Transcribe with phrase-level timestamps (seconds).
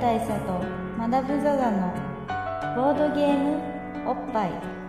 [0.00, 0.64] 大佐と
[0.98, 1.92] マダム・ザ・ザの
[2.74, 3.60] ボードゲーム
[4.08, 4.81] おっぱい。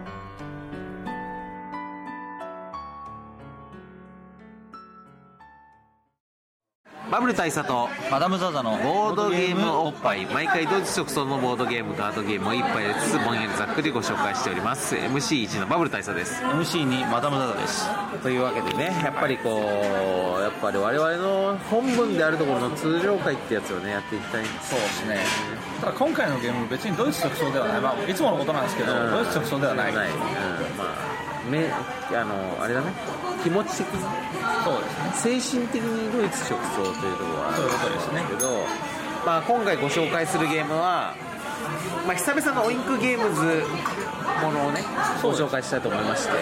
[7.13, 10.25] バブル大佐とマダム・ザ・ザのボードゲームおっぱい。
[10.25, 14.95] 毎回同日直送のボードゲームカードゲームを一杯でつつぼんやりざっくりご紹介しております。
[14.95, 16.41] MC1 のバブル大佐です。
[16.41, 17.87] MC にマダム・ザ・ザです。
[18.23, 19.61] というわけでねやっぱりこ
[20.39, 25.19] うやっぱり我々の本文であるところの通常会ってやつをねやっていきたいそうですね。
[25.81, 29.11] ただ今回のゲーム別にドイツ直送ではない、まあ、いつものことなんですけど、うん。
[29.11, 30.25] ドイツ直送ではないない、うん、ま
[30.85, 32.93] あめあのあれだね。
[33.43, 34.01] 気持ち的に。
[34.63, 34.89] そうで
[35.21, 38.25] すね精神的にドイツ直送というところはあるそういうことですね。
[38.29, 38.65] けど、
[39.25, 41.15] まあ、今回ご紹介するゲームは、
[42.07, 43.63] まあ、久々のオインクゲームズ
[44.41, 44.81] ものをね
[45.21, 46.33] ご紹介したいと思いまして。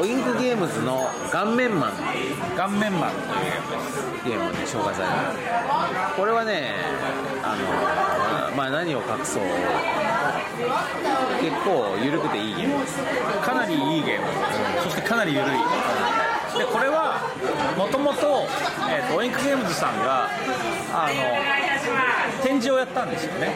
[0.00, 1.92] オインクゲームズの「顔面マン」
[2.56, 3.10] 顔面マン。
[4.22, 5.14] というゲームですゲームで紹介される
[6.16, 6.74] これはね
[7.42, 9.42] あのまあ何を隠そう。
[11.40, 12.80] 結構緩くていいゲーム。
[12.80, 12.98] です
[13.42, 14.26] かなりいいゲーム、
[14.82, 15.48] そしてかなり緩い。
[16.58, 17.20] でこれは
[17.76, 18.46] もともと
[19.14, 20.28] オインクゲームズさんが
[20.92, 23.52] あの展示をやったんですよね。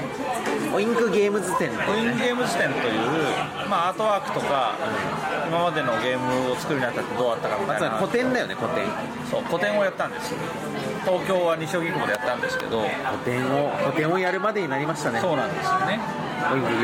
[0.74, 3.02] オインクゲームズ展オインクゲームズ展という、
[3.68, 4.74] まあ、アートワークとか
[5.48, 7.90] 今までのゲームを作るにあたってどうだったかみたいな。
[7.90, 8.86] まずは古典だよね古典
[9.30, 10.32] そう個展をやったんです
[11.04, 15.20] 東京は西荻窪でやったんですけど古典ををやるまでになりましたね。
[15.20, 15.98] そうなんですよね、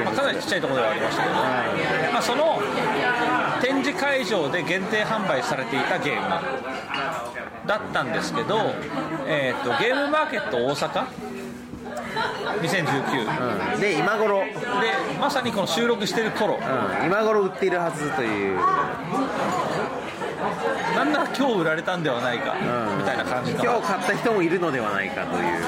[0.04, 1.34] まあ、かなりちっちゃいところではありましたけど、
[2.12, 2.58] まあ、その
[3.60, 6.28] 展示会場で限定販売されていたゲーム
[7.66, 8.72] だったんですけど、
[9.26, 11.06] えー、とゲームマーケット大阪
[12.62, 13.80] ？2019うん。
[13.80, 14.54] で今頃、で
[15.20, 16.54] まさにこの収録してる頃。
[16.54, 18.58] うん、今頃売っているはずという
[20.94, 22.98] なんなら今日売られたんではないか、うん。
[22.98, 25.62] みたいな感じの今日買った人もいるのではないかという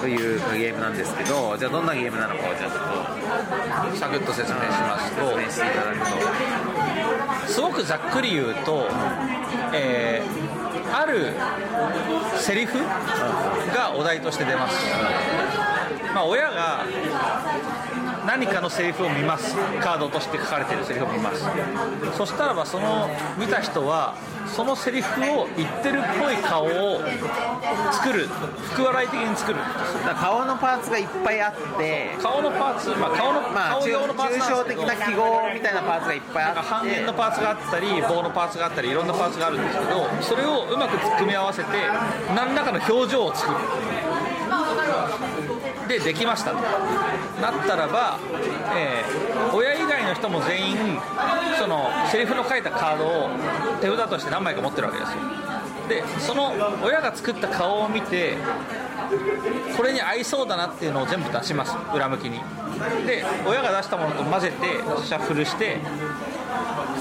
[0.00, 5.20] というゲームなんですけどじゃあどんなゲームなのかをじゃあちょっサクッと説明しますと。
[5.20, 5.98] と説明していただく
[7.46, 8.88] とすごくざっくり言うと、
[9.74, 10.60] えー
[10.92, 11.34] ある
[12.36, 12.78] セリフ
[13.72, 14.76] がお題として出ます、
[16.14, 16.84] まあ、親が
[18.26, 19.54] 何かのセリフを見ます。
[19.80, 21.44] カードとして書かれているセリフを見ます。
[22.16, 23.08] そしたらばその
[23.38, 24.14] 見た人は
[24.46, 27.00] そのセリフを言ってるっぽい顔を
[27.92, 28.28] 作る。
[28.72, 29.58] 福笑い的に作る。
[30.06, 32.16] だ顔のパーツがいっぱいあって。
[32.20, 41.68] 顔のパーツ、まあ、顔の、まあ抽顔用のパーツ抽象的な記号みたいなパーツがいっぱいあ半って円のパーツがあったり棒のパーツがあったりいろんなパーツがあるんですけどそれをうまく組み合わせて
[42.34, 43.56] 何らかの表情を作る
[45.88, 46.58] でできましたと
[47.40, 48.18] なったらば、
[48.76, 50.76] えー親以外の人も全員
[51.58, 53.30] そのセリフの書いたカードを
[53.80, 55.18] 手札として何枚か持ってるわけですよ。
[55.88, 56.52] でその
[56.84, 58.36] 親が作った顔を見て
[59.76, 61.74] これに合いそうだなっていうのを全部出します。
[61.94, 62.40] 裏向きに。
[63.06, 64.66] で親が出したものと混ぜて
[65.04, 65.78] シャッフルして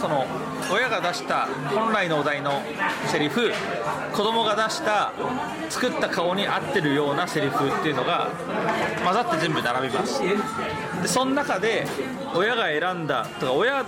[0.02, 0.26] その
[0.72, 2.62] 親が出した本来のお題の
[3.08, 3.52] セリフ
[4.14, 5.12] 子供が出した
[5.70, 8.30] 作った顔に合ってるようなセリフっていうのが
[9.04, 11.88] 混ざって全部並びますでその中で
[12.36, 13.84] 親が選んだとか親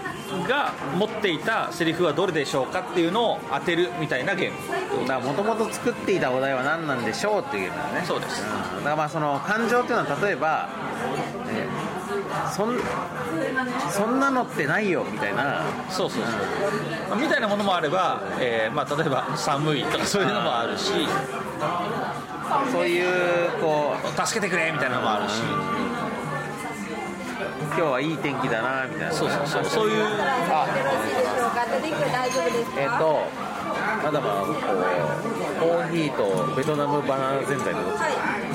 [0.48, 4.52] が持っていたセリフはどれでしょうかっていうのを当てるみたいなゲー
[5.02, 8.06] ムだからもともと作っていたお題は何なんでしょうっていうゲームだね。
[8.06, 8.44] そうです。
[8.44, 8.78] うん。
[8.78, 10.70] だからまあその感情っていうのは例えば、
[11.50, 11.91] えー
[12.52, 12.80] そん
[13.90, 15.62] そんなのってないよみたいな。
[15.90, 16.32] そうそうそう、
[17.10, 20.92] まあみたいなものもあれば、えーまあ、例えば寒いとかそういうのもあるし。
[22.72, 25.42] そういうこう助けてくれみたいなのもあるし、
[27.68, 29.14] 今日はいい天気だなみたいな。
[29.14, 29.66] そうそうそう。
[29.66, 30.04] そういう。
[30.04, 30.68] あ
[32.78, 33.24] えっ、と
[34.04, 34.56] まだまだこう
[35.60, 37.84] コーヒーとベトナムバナナぜんざいの。
[37.84, 38.02] どっち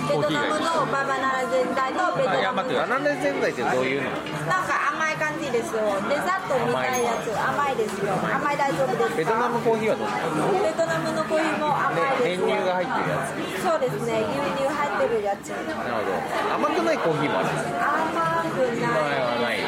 [0.06, 2.62] ベトナムのババナラ全体とベトナム。
[2.62, 4.11] バナナぜんざいってどういうの？
[4.47, 5.83] なんか甘い感じですよ。
[6.09, 7.34] デザートみたいなやつ。
[7.34, 8.15] 甘いですよ。
[8.15, 10.15] 甘い大丈夫ですベトナムコーヒーはどっち
[10.63, 13.66] ベトナムのコーヒーも甘いです練乳が入ってるやつ。
[13.66, 15.51] そうですね牛乳入ってるやつ。
[15.51, 16.15] なるほど。
[16.54, 18.86] 甘くないコーヒーもある甘くない。
[18.86, 19.59] はない。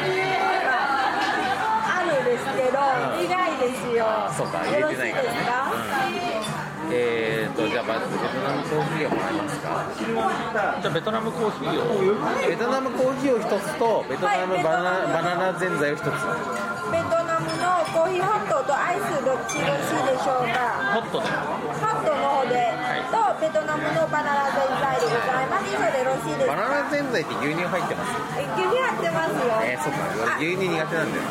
[1.89, 2.79] あるですけど
[3.19, 4.07] 苦いですよ。
[4.31, 5.39] そうか入れてないからね。
[5.39, 6.38] よろしいですか？
[6.91, 9.85] えーとじゃあまずベトナムコーヒーをもらえますか？
[10.81, 12.49] じゃあベトナムコーヒーを。
[12.49, 16.05] ベトナムコーヒーを一つとベトナムバナ,、バナナぜんざいを一つ。
[16.09, 20.97] ベトナムのコーヒーホットとアイスどっちよろしいでしょうか？
[20.97, 21.29] ホットで。
[21.29, 22.73] ホットの方で、
[23.13, 25.69] とベトナムのバナナぜんざいでございます。
[25.69, 26.57] 以上でよろしいですか？
[26.57, 28.17] バナナぜんざいって牛乳入ってます？
[28.41, 29.53] え牛乳入ってますよ。
[29.61, 30.01] えー、そっか。
[30.33, 31.21] あ牛乳苦手なんだよ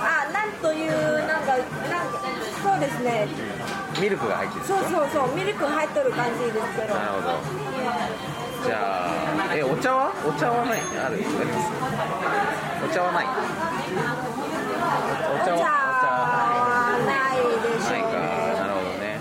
[0.00, 0.90] あなんという
[1.28, 2.16] なんかなんか
[2.64, 3.28] そうですね
[4.00, 6.94] ミルクが入ってるそうそうそうミルク入っとる感じですけど。
[6.94, 7.28] なるほど。
[8.64, 8.76] じゃ
[9.50, 10.12] あえお茶は？
[10.24, 11.30] お茶はないあるありま
[11.60, 11.70] す？
[12.84, 13.26] お茶はない。
[13.26, 13.28] お
[15.44, 15.58] 茶は
[16.94, 18.06] あないでしょお茶ないか
[18.62, 19.18] なるほどね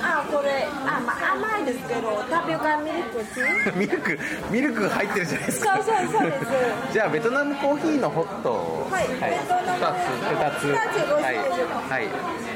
[0.00, 4.18] あこれあ、まあ、甘いですけどタピオカミルクティーミルク
[4.50, 5.74] ミルクが入ってるじゃないですか。
[5.76, 6.46] そうそうそうです。
[6.92, 8.50] じゃあベトナムコーヒーのホット。
[8.52, 9.08] をはい。
[9.08, 9.14] ベ
[9.48, 9.84] トナム。
[9.84, 10.70] 2つ2つ。
[10.70, 11.34] 二つごはい。
[11.34, 12.06] 用意しますはい。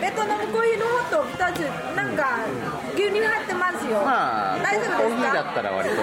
[0.00, 1.58] ベトナムコーヒーのホット2つ
[1.96, 2.38] なんか
[2.94, 5.26] 牛乳入ってますよ、まあ大丈コー夫ですか？
[5.26, 5.96] ヒーだったら割と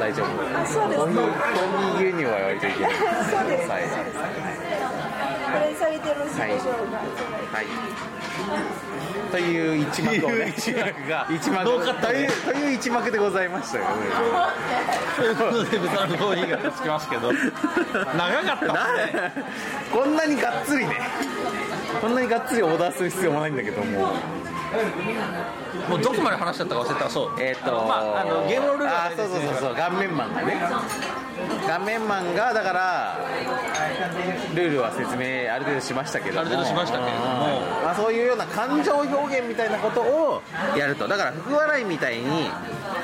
[0.00, 0.26] 大丈夫。
[0.58, 1.06] あそうですか？
[1.06, 2.90] コーヒーコーヒー牛乳は割といける。
[3.32, 3.70] そうです。
[3.70, 3.82] はい。
[5.52, 6.96] これ下げてよろしいでしょうか、
[7.52, 7.66] はい
[9.32, 10.52] という一幕をね。
[10.56, 11.26] 一幕が。
[11.30, 13.84] 一幕というという一幕でございましたよ。
[15.16, 18.66] ということでベトナムコーヒーがつきますけど長かった。
[18.66, 19.32] ね な
[19.90, 20.96] こんなにがっつりね。
[22.00, 24.14] こんなにがっつりオーダーする必要もないんだけども
[25.88, 27.40] もうどこまで話しちゃったか忘れたそう。
[27.40, 29.74] えっ、とまああのゲームのルールはあーそうそうそうそう。
[29.74, 30.56] 顔面マンがね。
[31.66, 33.18] 顔面マンがだから
[34.54, 36.40] ルールは説明ある程度しましたけども。
[36.40, 37.24] ある程度しましたけれども。
[37.24, 40.42] うんまあ、そういうような感情表現みたいなことを
[40.76, 41.08] やると。
[41.08, 42.50] だから福笑いみたいに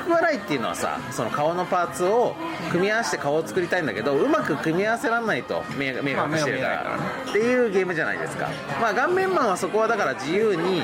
[0.03, 2.35] 福笑いっていうのはさその顔のパーツを
[2.71, 6.99] 組み合わせて顔を作りたいんだけどうまく組み合わせられないと目が目が隠してるから,、
[7.29, 8.49] っていうゲームじゃないですか。
[8.81, 10.81] まあ顔面マンはそこはだから自由に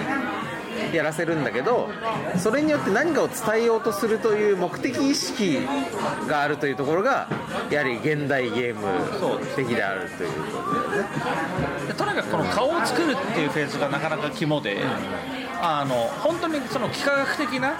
[0.93, 1.89] やらせるんだけど
[2.37, 5.59] それによって何かを伝えようとするという目的意識
[6.27, 7.27] があるというところが
[7.69, 8.81] やはり現代ゲーム
[9.55, 11.09] 的であるということだよね。
[11.87, 14.77] でとにかくこの顔を作るっていうフェーズがなかなか肝で、
[15.61, 17.75] あの本当にその幾何学的な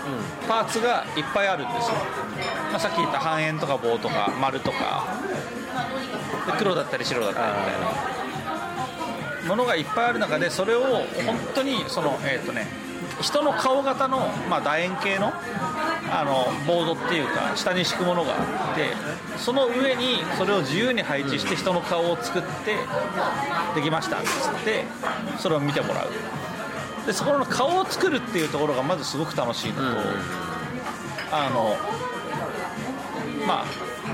[0.48, 1.96] パーツがいっぱいあるんですよ、
[2.72, 5.06] まあ、さっき言った半円とか棒とか丸とか
[6.48, 8.16] で黒だったり白だったりみたいな。
[9.46, 11.06] ものがいっぱいある中でそれを本
[11.54, 12.68] 当にそのえっ、とね
[13.26, 14.20] 人の顔型の、
[14.50, 15.34] まあ、楕円形の
[16.08, 18.92] あのボードっていうか下に敷くものがあって
[19.38, 22.76] その上にそれを自由に配置して人の顔を作って
[23.74, 24.84] できましたっつって
[25.40, 26.10] それを見てもらう。
[27.08, 29.82] でそこの顔を作るっていうところがまずすごく楽しいのと、
[31.32, 31.76] あの
[33.46, 33.66] まあ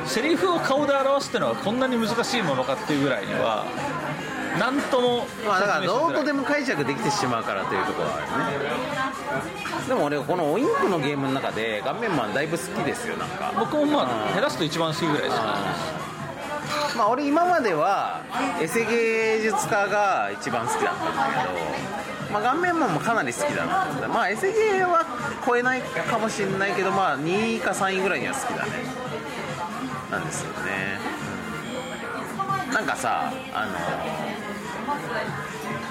[0.05, 3.65] セリフを顔で表すっていうのはこんなに難しいものかっていうぐらいには
[4.59, 8.67] 何ともまあだからどうとでも解釈できてしまうからというところはあるね。
[9.87, 13.53] でも俺このオインクのゲームの中で顔面マンだいぶ好きですよなんか。
[13.57, 15.41] 僕もまあ減らすと一番好きぐらいですよ
[16.97, 18.21] まあ俺今までは
[18.61, 25.05] エセ芸術家が一番好きだったんだけど、まあ、顔面マンもかなり好きだなと思ってまあエセ芸は
[25.45, 28.71] 超えないかもしれないけどまあ2位か3位ぐらいには好きだね。
[30.11, 30.99] なんですよね、
[32.67, 32.73] うん。
[32.73, 33.71] なんかさあの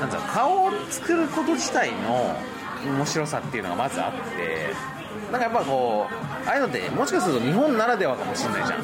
[0.00, 2.37] なんだろう顔を作ること自体の
[2.85, 4.75] 面白さっていうのがまずあって
[5.31, 8.81] なんかやっぱこうああいうのってもしかすると日本ならではかもしれないじゃん。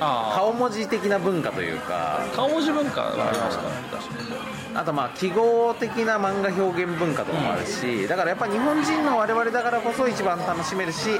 [0.00, 2.20] あ顔文字的な文化というか。
[2.22, 11.18] あ顔文字文化はありますからね確かにあとまあ記号的な漫画表現文化とかもあるしだからやっぱ日本人の我々だからこそ一番楽しめるし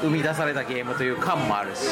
[0.00, 1.84] 生み出されたゲームという感もあるし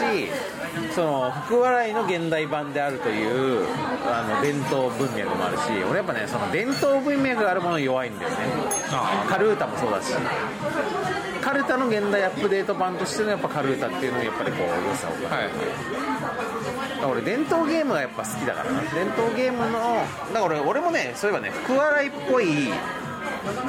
[0.93, 3.65] その福笑いの現代版であるという
[4.05, 8.37] あの伝統文脈もあるし俺やっぱねその伝統文脈があるものに弱いんだよね。
[8.91, 10.13] あカルータもそうだし。
[11.41, 18.70] カルタの現代アップデート版としてのやっぱカルータっていうのにやっぱりこう良さを感じるはい俺伝統ゲームがやっぱ好きだから。
[18.73, 19.96] な伝統ゲームの
[20.32, 22.46] だから俺俺もねそういえばね福笑いっぽい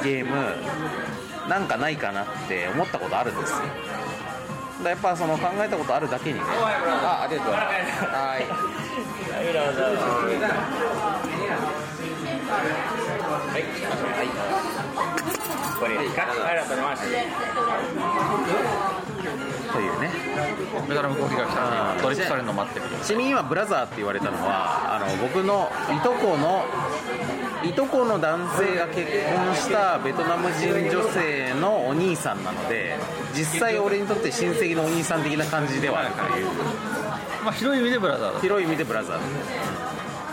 [0.02, 0.34] ゲーム
[1.48, 3.58] なんかないかなって思ったことあるんですよ。
[4.82, 6.44] だやっぱその考えたことあるだけにね。
[6.44, 7.52] あありがとう。
[7.52, 7.66] ござい。
[7.66, 8.44] ますはい。
[15.78, 17.24] とい。
[18.92, 18.95] う
[20.00, 20.10] ね
[20.88, 26.64] ベトナムコーヒーが来たのドリップされるのを待ってるちなみに今ブラザーって言われたのはあの僕のいとこの
[27.64, 32.96] いとこの男性が結婚したベトナム人女性のお兄さんなので
[33.34, 36.46] 実際俺にとって親戚のお兄さん的な感じではあるという。
[37.46, 39.18] まあ広い意味でブラザーだ広い意味でブラザー、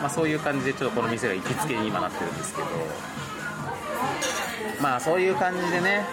[0.01, 2.67] まあ、そういう感じでちょっとこの店が行きつけに今なってるんですけど
[4.83, 6.03] まあそういう感じでね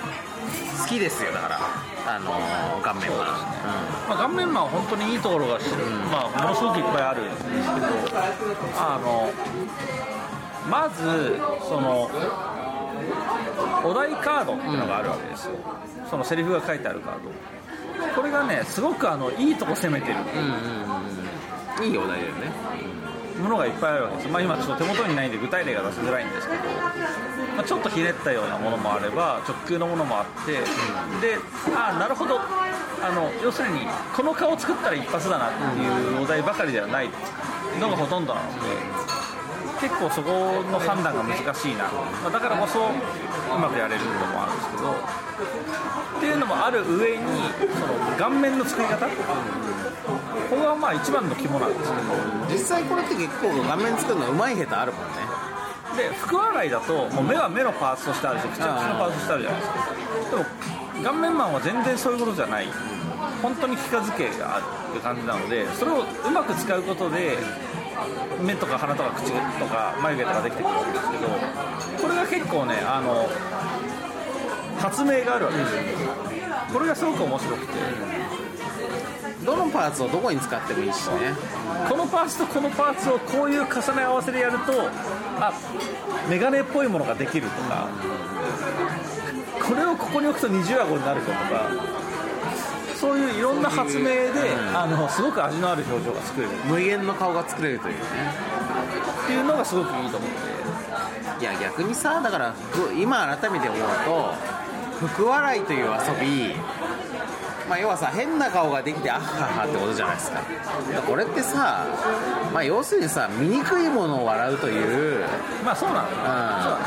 [0.80, 1.58] 好きですよだから。
[2.06, 3.36] あのー顔面は、
[4.08, 5.58] まあ、顔面マンは本当にいいところが、
[6.10, 7.86] まあ、ものすごくいっぱいあるんですけど
[8.74, 9.30] あの
[10.68, 11.36] まず
[11.68, 12.10] その
[13.84, 15.52] お題カードっていうのがあるわけですよ、
[16.08, 17.30] そのセリフが書いてあるカード。
[18.16, 20.16] これがねすごくあのいいとこ攻めてる。
[20.18, 21.00] うん、うんうん
[21.78, 21.90] うん。
[21.90, 22.52] いいお題だよね
[23.40, 26.62] ものがいっぱいあるわけです、まあ、今ちょっと手元にないんで具体例が出しづらいんですけど、
[27.56, 31.38] まあ、ちょっとひねったようなものもあれば直球のものもあって、で
[31.74, 32.38] ああなるほど。
[33.02, 33.80] あの要するに
[34.14, 37.08] この顔作ったら一発だなっていうお題ばかりではない
[37.80, 38.68] のがほとんどなので
[39.80, 45.30] 結構そこの判断が難しいな、まあ、だからこそうまくやれるのもあるんですけど。
[46.20, 47.24] っていうのもある上に
[47.80, 49.06] その顔面の作り方
[50.48, 52.02] ここがまあ一番の肝なんですけど。
[52.50, 55.10] 実際これって結構顔面作るのうまい下手あるもんね。
[55.96, 59.76] で福笑いだともう目は目のパーツとしてあるし口は口のパーツとしてあるじゃないですか。
[60.30, 60.44] でも
[61.04, 62.66] 顔面マンは全然そういうことじゃない。
[63.42, 64.60] 本当に気化付けがあ
[64.94, 67.38] る感じなのでそれをうまく使うことで
[68.40, 71.28] 目とか鼻とか口とか眉毛とかできてくるわけですけど
[72.02, 73.28] これが結構ねあの
[74.78, 75.80] 発明があるわけですよ。
[76.72, 77.72] これがすごく面白くて
[79.44, 81.32] どのパーツをどこに使ってもいいしね。
[81.88, 84.72] このパーツとこのパーツをこういう重ね合わせでやると
[85.40, 85.52] あ
[86.28, 87.88] メガネっぽいものができるとか。
[89.66, 91.36] これをここに置くと二重顎になるとか。
[92.96, 94.30] そういういろんな発明で、
[94.74, 96.52] あのすごく味のある表情が作れる。
[96.66, 98.00] 無限の顔が作れるというね。
[99.24, 100.60] っていうのがすごくいいと思って。
[101.40, 104.34] いや逆にさだからふ今改めて思うと
[105.06, 106.54] 福笑いという遊び
[107.70, 110.42] まあ、要はさ変な顔ができてあっはっはってことじゃないですか。
[111.06, 111.86] これってさ、
[112.52, 115.24] まあ、要するにさ醜いものを笑うという、
[115.64, 116.78] まあそうなんだ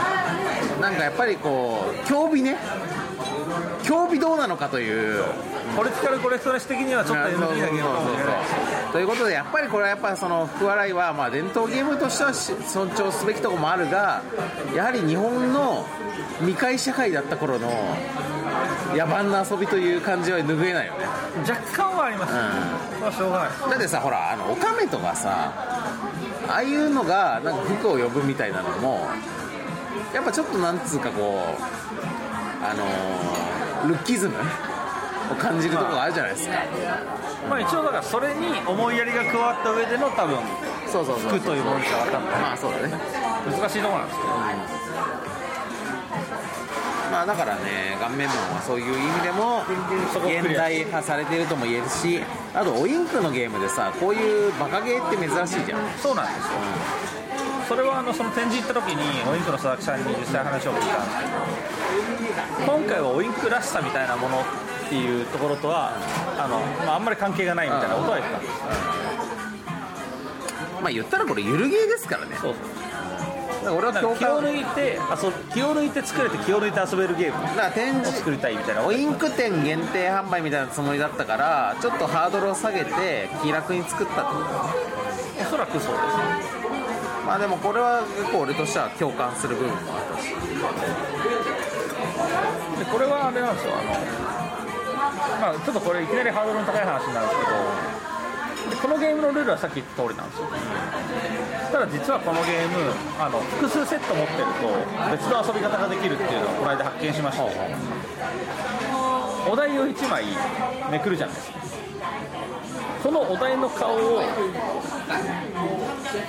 [0.75, 2.57] うん、なんかやっぱりこう競技ね。
[3.83, 5.23] 競技どうなのかという
[5.75, 14.21] ポリティカルコレクトレス的にはちょっと NG なゲームかもしれないということでやっぱりこれはやっぱその福笑いはまあ伝統ゲームとしては尊重すべきところもあるが
[14.75, 15.85] やはり日本の
[16.39, 17.69] 未開社会だった頃の
[18.91, 20.99] 野蛮な遊びという感じは拭えないよね。
[21.47, 25.51] 若干はあります、それはしょうがないだってさほらあのオカメとかさ
[26.47, 29.07] ああいうのがなんか服を呼ぶみたいなのも
[30.13, 34.35] やっぱちょっとなんつうかこうあのールッキズム
[35.35, 36.55] 感じるところがあるじゃないですか。
[37.49, 40.37] まあ一応だからそれに思いやりが加わった上での多分
[40.91, 42.19] そうそうそう服というものに変わった。
[42.19, 42.93] んだまあそうだね。
[43.45, 44.33] 難しいところなんですけど
[47.11, 49.63] まあだからね顔面マンはそういう意味でも
[50.25, 52.23] 現代化されているとも言えるし
[52.55, 55.81] あとオインクのゲームでさこういうバカゲーって珍しいじゃん。
[56.01, 56.51] そうなんですよ。
[57.67, 60.03] それはあのその展示行った時にオインクの佐々木さん。
[60.03, 61.19] に実際話を聞いたんです
[62.59, 64.43] けど今回はオインクらしさみたいなもの
[64.93, 65.91] っていうところとは
[66.37, 68.53] あの、まあ、あんまり関係がないみたいなことは言ってたんです
[70.83, 72.35] まあ言ったらこれゆるゲーですからね。
[72.39, 78.85] そうだから俺は共そう気を感抜いて遊気を抜いて作れて気を抜いて遊べるゲームだから展示を作りたいみたいな。
[78.85, 84.49] オインク店限定販売みたいなつもりだったからちょっとハードルを下げて気楽に作ったってこと。
[85.41, 85.89] おそらくそうです。
[85.89, 85.93] ね
[87.25, 90.27] まあでもこれは結構俺としては共感する部分もあったし。
[92.79, 93.73] でこれはあれなんですよ。
[93.79, 94.32] あの、
[95.41, 100.47] まあ、ちょっとこれいきなりハードルの高い話になるんですけどでこのゲームのルールはさっき言った通りなんですよ。
[101.71, 104.71] ただ実はこのゲームあの複数セット持ってると
[105.11, 107.43] 別の遊び方ができるっていうのをこの間発見しまして
[109.49, 110.23] お題を1枚
[110.91, 111.57] めくるじゃないですか。
[113.03, 114.21] このお題の顔を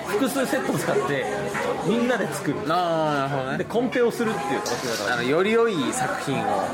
[0.09, 1.25] 複数セット使って
[1.87, 2.57] みんなで作る。
[2.69, 3.59] ああなるほどね。
[3.59, 6.65] でコンペをするっていう楽しみ方があのより良い作品を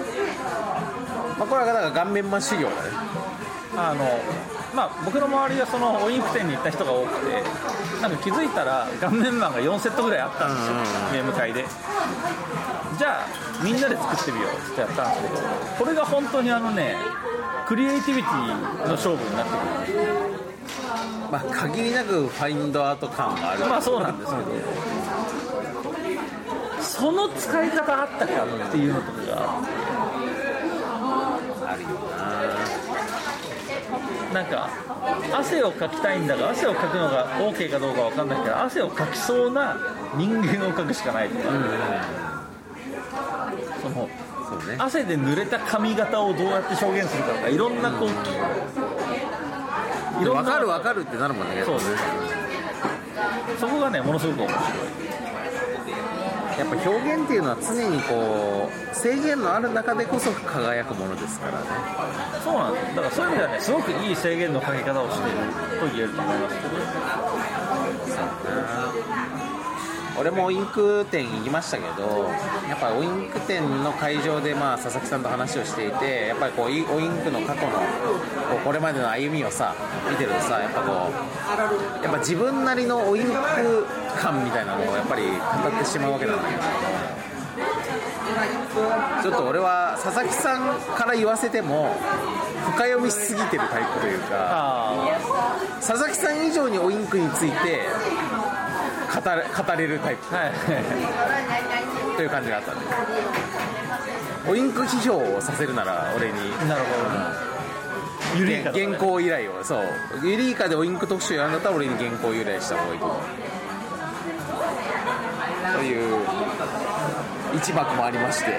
[1.40, 2.74] まあこれはだから顔面マン修行だね。
[3.76, 4.04] あの
[4.74, 7.42] まあ、僕の周りはそのオインク店に行った人が多くて
[8.02, 10.74] なんか気づいたら顔面マンが4セットぐらいあったんですよ、
[11.12, 11.64] ゲーム会で。
[12.98, 13.26] じゃあ
[13.64, 16.94] みんなで作ってみようってやったんですけどこれが本当にあのね
[17.66, 18.46] クリエイティビティ
[18.86, 19.60] の勝負になってくる。
[21.32, 23.64] まあ限りなくファインドアート感がある。
[23.66, 24.46] まあそうなんですけど
[26.82, 29.60] その使い方あったかっていうのとかがあ
[31.84, 31.90] るよ
[34.32, 34.70] なんか
[35.32, 39.76] 汗をかきたいんだが汗をかくのが OK かどうかわかんないけど汗をかきそうな
[40.16, 41.44] 人間をかくしかないとか、
[43.82, 44.76] そのなそうね。
[44.78, 48.08] 汗で濡れた髪型をどうやって表現するかとかいろんなこう、
[50.22, 51.62] いろんな分かる分かるってなるもんね。
[51.64, 51.78] そう。
[51.78, 51.90] です
[53.60, 54.60] そこがねものすごく面白い
[56.60, 61.66] やっぱ表現っていうのは常にこう制限のある中でこそ輝くものですからね。
[62.44, 62.96] そうなんです。
[62.96, 65.38] だからそういう意味ではねすごくいい制限のかけ方をしている
[65.80, 66.56] と言えると思います。
[66.56, 66.68] けど
[70.20, 72.28] 俺もオインク店行きましたけど
[72.68, 77.78] やっぱオインク店の会場でまあ佐々木さんと話をしていてやっぱりこうオインクの過去のこ
[78.56, 79.74] うこれまでの歩みをさ
[80.10, 81.08] 見てるとさやっぱこ
[82.00, 83.32] うやっぱ自分なりのオインク
[84.20, 87.30] 感みたいなのをやっぱり語ってしまうわけなんだけど。
[89.22, 91.96] ちょっと俺は佐々木さんから言わせても
[92.72, 95.18] 深読みしすぎてるタイプというかあ
[95.80, 97.80] 佐々木さん以上にオインクについて
[99.12, 100.34] 語れ語れるタイプ。
[100.34, 100.52] あはい。
[102.16, 102.86] という感じがあったんで。
[104.48, 106.50] オインク批評をさせるなら俺に。
[106.68, 108.38] なるほど。
[108.38, 109.64] ゆりいか原稿依頼を。
[109.64, 109.84] そう。
[110.22, 113.18] ユリイカでオインク特集やるんだったら俺に原稿依頼した方がいいと思う。
[115.76, 116.24] という
[117.56, 118.58] 一幕もありまして。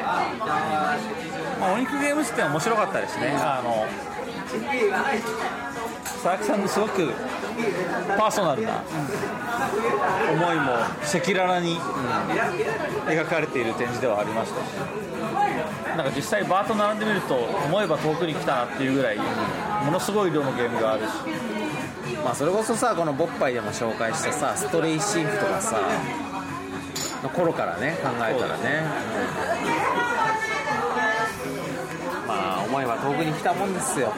[1.60, 3.86] まあ、オニックゲームズって面白かったですね、あの
[6.03, 7.13] 佐々木さんのすごく
[8.17, 8.84] パーソナルな
[10.32, 11.80] 思いも赤裸々に
[13.08, 14.62] 描かれている展示ではありました。
[14.62, 14.63] し、
[15.98, 21.10] なんか実際、バーと並んでみると、思えば遠くに来たなっていうぐらい、ものすごい量のゲームがあるし、
[22.24, 25.80] まあそれこそさこのボッパイでも紹介したさストレイシーフとかさ
[27.24, 28.84] の頃からね考えたらね、
[32.22, 34.13] うんまあ思えば遠くに来たもんですよ。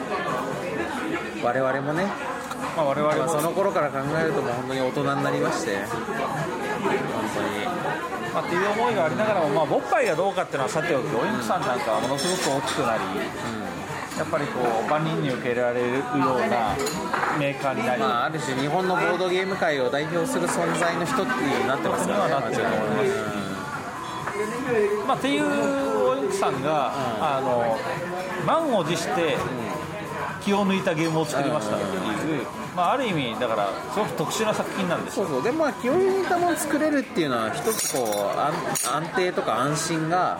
[1.42, 2.06] 我々もね、
[2.76, 5.78] まあ、我々まあ、もその頃から考えるともう本当に大人になりまして。
[5.84, 6.04] 本
[8.34, 13.02] まあ、っていう思いがありながらも、まあ、ボッパイがどうかっていうのはさておき、オインクさんなんかはものすごく大きくなり、
[14.18, 16.10] やっぱりこう万人に受け入れられるよう
[16.50, 16.74] な
[17.38, 23.44] メーカーになり、当にまあある種日本のボードゲーム界を代表する存在の人っていうになってますからねなってると思います
[25.06, 27.78] まあ、っていうオインクさんが、あの
[28.44, 29.36] 満を持して
[30.44, 31.76] 気を抜いたゲームを作りました。
[31.76, 31.88] ってい
[32.40, 32.46] う、
[32.76, 35.24] まあ、ある意味、だからすごく特殊な作品なんですよ。
[35.26, 38.08] そうそうでもまあ気を抜いたもの作れるっていうのは一つこう
[38.38, 40.38] 安安定とか安心が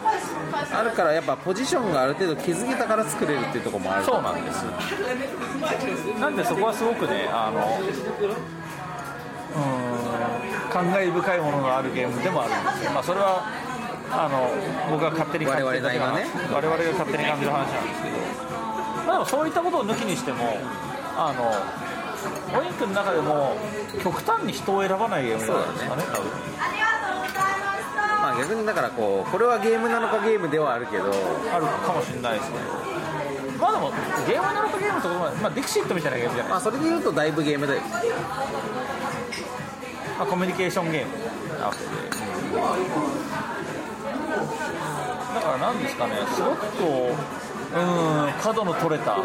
[0.73, 4.65] あるからやっぱポジションがある程度築けたから作れるっていうところもあるそうなんです。
[6.21, 13.47] なんでそこはすごくねあのうーん感慨深いものがあるゲームでもあるんですよ、まあ、それは
[14.11, 14.51] あの
[14.91, 18.15] 僕が勝手に感じるだけの話我々なり我々が勝手に感じる話なんですけど、
[19.15, 20.59] まあ、でもそういったことを抜きにしても
[21.17, 23.57] あのオインクの中でも
[24.03, 26.31] 極端に人を選ばないゲームなんですかね多分。
[28.23, 32.57] まあ逆にだからこうこれはゲームなのかゲームではあるけどあるかもしれないですね。
[33.61, 33.93] まあでも
[34.27, 36.53] ゲームなのかゲームとかまで、まあ、ディクシットみたいなゲームじゃない。
[36.53, 37.81] まあそれで言うとだいぶゲームで。
[40.19, 41.59] まあ、コミュニケーションゲーム。
[41.59, 41.87] なわけで、
[45.35, 47.44] だからなんですかね、すごくこう、
[47.75, 49.19] うん、角の取れた、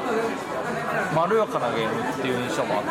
[1.16, 2.90] まろやかなゲームっていう印象もあって、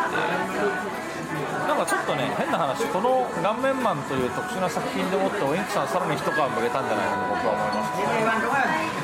[1.67, 8.98] なんかちょっとね、変な話、この顔面マンという特殊な作品でもって、オインクさん、さらに一皮むけたんじゃないかと僕は思いました。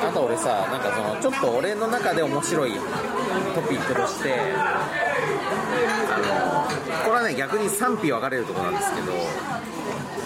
[0.00, 2.72] あと俺さなんかそのちょっと俺の中で面白い
[3.54, 4.34] トピックとして
[6.10, 9.12] あのこれはね逆に賛否分かれるところなんですけど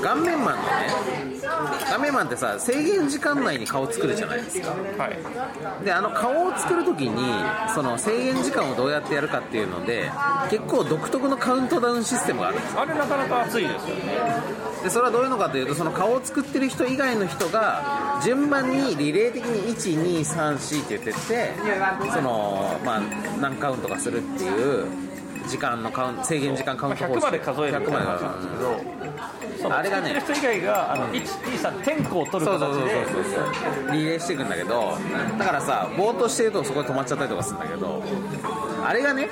[0.03, 0.69] 顔面マンのね
[1.89, 4.71] 顔面マンってさ制限時間内に顔作るじゃないですか。
[4.99, 5.09] は
[5.81, 7.23] い、であの顔を作るときに
[7.75, 10.11] その制限時間をどうやってやるかっていうので
[10.51, 12.81] 結構独特のカウントダウンシステムがあるんですよ。
[12.81, 14.03] あれなかなか熱いですよね。
[14.83, 19.75] でそれはどういうのかというとその顔を作ってる人以外の人が順番にリレー的に
[20.25, 21.55] 1234って言ってって
[22.13, 23.01] その、まあ、
[23.41, 24.87] 何カウントかするっていう
[25.49, 28.13] 時間のカウン制限時間カウント100まで数えるみ100までたいな。
[28.13, 28.49] 話なんです
[29.59, 33.93] けど、あれがね人以外があの1、2、3、点呼を取るそうそうそう形で、そうそう。
[33.93, 34.97] リレーしていくんだけど
[35.39, 38.03] だからさぼーっとしてるとそこで止まっちゃったりとかするんだけど
[38.85, 39.29] あれがね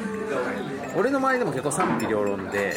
[0.96, 2.74] 俺の周りでも結構賛否両論で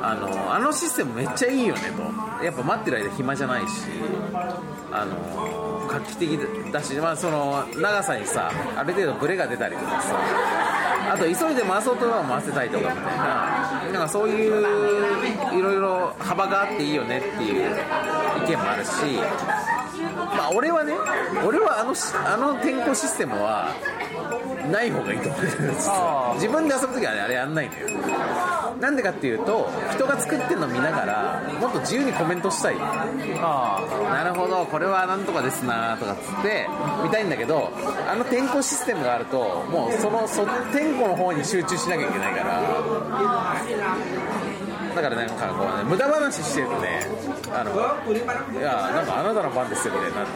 [0.00, 2.44] あのあのシステムめっちゃいいよねと。
[2.44, 3.82] やっぱ待ってる間暇じゃないし。
[4.90, 6.38] あの画期的
[6.72, 10.14] だし、まあ、その長さにさある程度ブレが出たりとかさ。
[11.10, 13.82] あと急いで回そうとは回せたいとかみたいな。
[13.92, 17.76] なんかそういういろいろ幅があっていいよねっていう
[18.44, 18.90] 意見もあるし。
[20.02, 20.92] まあ俺はね
[21.46, 23.74] 俺はあのしあの転校システムは
[24.70, 27.88] ない方がいいと思うんですあー自分で遊ぶ時はねあれやんないのよ。
[28.80, 32.76] なんでかっていうと人が作ってるの見ながらもっと自由にコメントしたい。
[32.78, 36.68] あなるほどこれはなんとかですなとかっつって
[37.02, 37.70] 見たいんだけど
[38.08, 39.38] あの転校システムがあると
[39.70, 42.60] もうそのそ転校の方に集中しなきゃいけないから
[44.94, 47.06] だからなんかこうね無駄話してるとね
[47.52, 47.72] あの
[48.52, 50.26] いやなんかあなたの番ですよみたいにな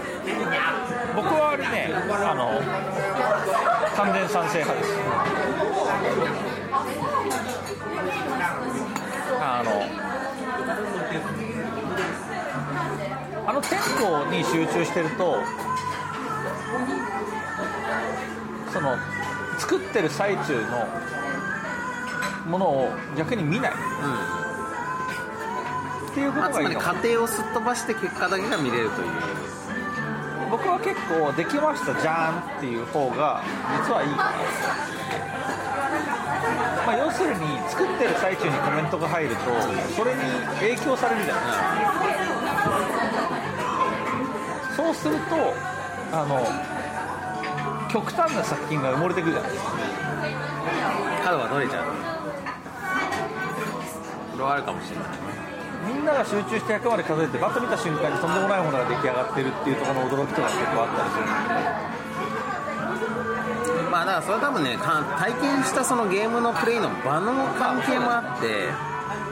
[1.14, 2.60] 僕はあれね、あの
[3.96, 4.92] 完全賛成派です。
[9.44, 9.70] あの
[13.44, 15.36] あの天候に集中してると
[18.72, 18.96] その
[19.58, 20.86] 作ってる最中の
[22.46, 23.72] ものを逆に見ない
[26.12, 26.92] っていうこまあ、つまりとがいいのか。
[26.92, 29.08] 過程をすっ飛ばして結果だけが見れるという。
[30.50, 33.42] 僕は結構できましたじゃんっていう方が
[33.88, 34.32] 実はいいかな
[36.84, 39.40] まあ、要するに作ってる最中にコメントが入ると
[39.96, 40.20] それに
[40.60, 41.44] 影響されるじゃない。
[44.76, 45.54] そうすると
[46.12, 46.44] あの
[47.90, 49.52] 極端な作品が埋もれてくるじゃない。
[49.52, 49.70] ですか
[51.24, 51.84] 角が取れちゃう。
[54.32, 55.06] それはあるかもしれない
[55.86, 61.32] みんなが集中して100まで数えてバッと見た瞬間にとんでもないものが出来上がってるっていうところの驚きとか結構あったりするんで
[63.90, 68.68] まあだからそれは多分ねか体験したそのゲームのプレイの場の関係もあって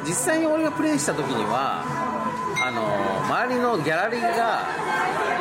[0.05, 1.85] 実際に俺がプレイした時には
[2.61, 4.67] あの周りのギャラリーが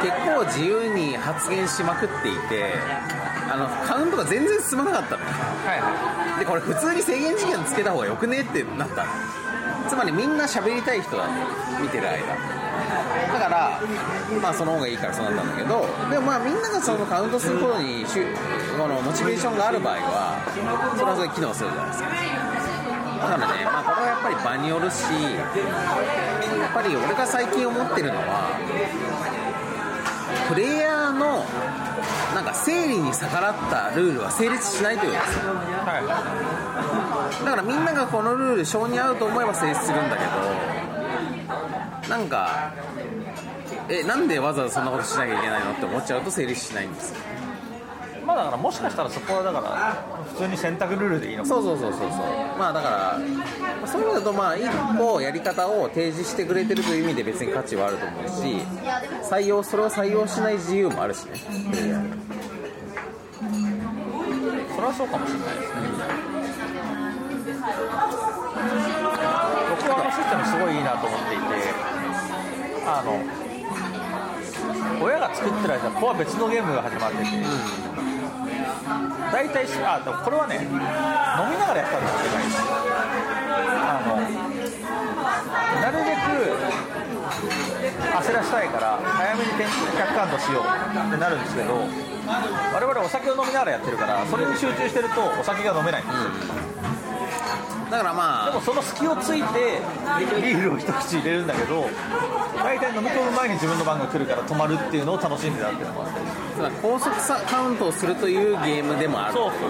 [0.02, 2.74] 結構自由に発言しまくっていて
[3.52, 5.32] あのカウントが全然進まなかったのは
[5.76, 9.10] いはでこれ普通に制限時間つけた方がよくねってなったの
[9.90, 11.28] つまりみんな喋りたい人だ
[11.82, 12.36] 見てる間。
[13.34, 13.82] だから
[14.42, 20.40] まあその方がいいからそうなったんだけどでもまあみんながそのカウントすることにこのモチベーションがある場合は
[20.98, 22.10] それはそれ機能するじゃないですか。
[23.20, 25.44] だからね、まあ、これはやっぱり場によるしや
[26.70, 28.56] っぱり俺が最近思ってるのは
[30.48, 31.44] プレイヤーの
[32.40, 36.00] なんか整理に逆らったルールは成立しないというですよは
[37.44, 40.24] だからみんながこのルール性に合うと思えば成立するんだけ
[42.08, 42.72] どなんか
[43.90, 47.18] えなんでわざわざそんなことしなきゃいけないのって思っちゃうと成立しないんですよ。
[47.18, 47.22] い
[48.30, 51.50] まあだからもしかしたらそこはだから普通に選択ルールでいいのか。
[51.50, 52.10] そうそうそうそうそう。
[52.60, 53.18] まあだか
[53.82, 54.68] らそういう意味だとまあ一
[55.00, 58.34] 歩やり方を提示してくれてるという意味で別に価値はあると思うし
[59.28, 61.40] 採用それを採用しない自由もあるしね。
[61.72, 62.14] プレイヤーに
[64.76, 65.80] それはそうかもしれないですね。
[69.72, 71.44] 僕はあのシステムすごいいいなと思っていて
[72.86, 73.20] あの
[75.02, 77.24] 親が作ってる間ここは別のゲームが始まってて、
[79.32, 80.78] 大体しあでもこれはね飲み
[81.58, 82.70] ながらやったんですよ。
[83.82, 84.18] あの
[85.82, 86.20] なるべく
[88.00, 89.52] 焦らしたいから早めに
[89.98, 91.88] 客観度しようってなるんですけど
[92.74, 96.30] 我々お酒を飲みながらやってるからそれに集中してるとお酒が飲めないんですよ、
[97.90, 99.82] だからまあでもその隙をついて
[100.42, 101.88] ビールを一口入れるんだけど
[102.56, 106.20] 大体飲み込む前に自分の番が来るから止まるっていうのを楽しんでたっていうのもあって
[106.82, 109.34] 高速さカウントをするというゲームでもある。
[109.34, 109.70] そうそう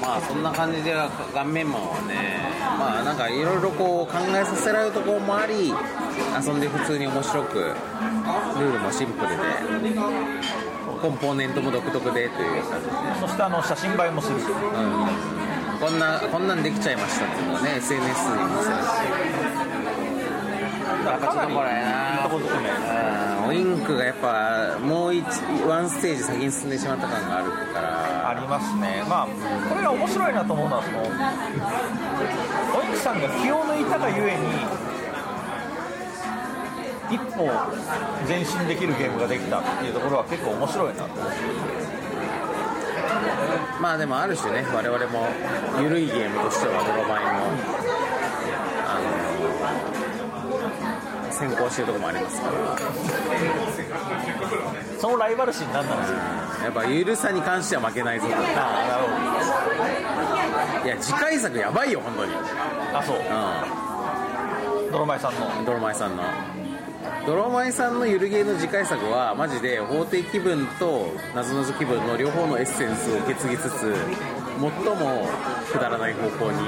[0.00, 0.92] まあそんな感じで
[1.32, 2.40] 顔面マンはね
[2.78, 9.36] まあなんかいろいろこう考えさせられるところもあり遊んで普通に面白くルールもシンプルで
[11.02, 14.36] コンポーネントも独特でという感じで、そしてあの写真映えもする。
[14.36, 14.42] うん、
[15.80, 18.18] こんなこんなんできちゃいましたっていうのをね SNS に載
[18.62, 18.86] せるし
[21.04, 22.12] やっぱちょっとこれな。
[23.48, 25.26] ウインクがやっぱもう一
[25.66, 28.02] ワンステージ先に進んでしまった感があるから。
[28.32, 29.26] ありますねまあ
[29.68, 31.02] これが面白いなと思うのはその
[32.80, 34.91] お肉さんが気を抜いたがゆえに
[37.12, 37.50] 一歩
[38.26, 41.34] 前進できるゲームができたっていうところは結構面白いなと思って。
[43.80, 45.28] まあでもある種ね我々も
[45.82, 47.30] 緩いゲームとしては泥前も
[48.86, 49.00] あ
[51.26, 52.52] の先行してるところもありますから。
[55.00, 56.64] そのライバル心何なんですか？
[56.64, 58.34] やっぱ緩さに関しては負けないぞと。
[58.36, 58.38] あ
[60.84, 62.32] いや次回作やばいよ本当に。
[62.94, 63.16] あそう。
[64.88, 65.60] う泥前さんの。
[65.62, 66.22] ん泥前さんの
[67.26, 73.94] 泥前さんのゆるゲーの次回作はマジで法廷気分となぞなぞ気分の両方のエッセンスを受け継ぎつつ
[74.58, 74.70] 最も
[75.70, 76.58] くだらない方向に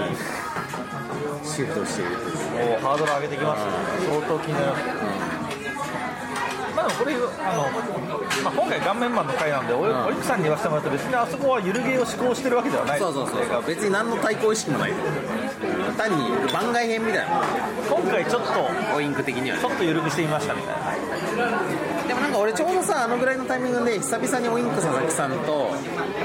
[1.43, 2.33] シフトしているとい
[2.83, 3.73] ハードル上げてきますね
[4.09, 4.81] 相当気になります
[6.77, 7.23] まあこれあの、
[8.43, 14.93] まあ、今回顔面マンの回なんでおおいくさんに言わせてもらうと別にあそこはゆるゲーを志向してるわけではないそうそうそうそう別に何の対抗意識もない
[15.95, 17.43] 単に番外編みたいな。
[17.91, 19.63] 今回ちょっとオインク的にはね。
[19.63, 25.71] ちょっと緩くしてみましたみたいなでもなんか俺ちょうどさあのぐらいのタイミングで久々にオインク佐々木さんと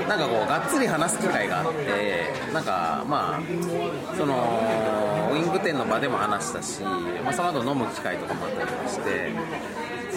[0.08, 6.82] なんかこうがっつり話す機会があってなんかまあそのオインク店の場でも話したし、
[7.24, 9.32] まあ、その後飲む機会とかもあったりとかして、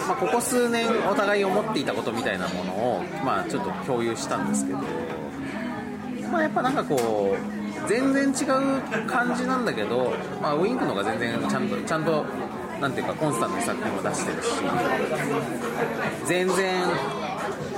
[0.07, 4.79] まあ、ここ数年お互い思っていたことみたいなものをまあちょっと共有したんですけど
[6.31, 12.25] まあやっぱなんかこう全然違う感じなんだけど、まあ、ウインクの方が全然ちゃんとちゃんと
[12.79, 14.49] なんていうかコンスタントに作品も出してるし
[16.25, 16.83] 全然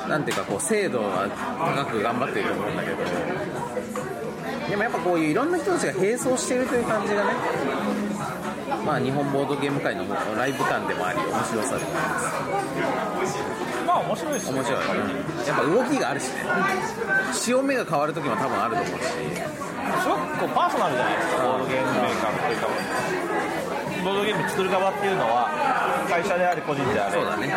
[0.08, 1.28] なんていうかこう精度は
[1.76, 2.98] 高く頑張ってると思うんだけど。
[4.70, 7.34] でもやっぱこういういろんな人たちが並走しているという感じがね
[8.84, 10.04] まあ日本ボードゲーム界の
[10.36, 12.04] ライブ感でもあり面白さでもあ
[13.20, 13.38] ります。
[13.86, 14.54] まあ面白いですよ。
[14.54, 14.80] 面白い。
[15.48, 16.44] やっぱ動きがあるしね。
[17.34, 19.65] 潮目が変わる時も多分あると思うし
[20.02, 21.92] すごくこうパーソナルじゃないですかボードゲーム。
[22.02, 22.68] メーカーというか
[24.04, 25.50] ボードゲーム作る側っていうのは
[26.10, 27.48] 会社であり個人であれそうだね。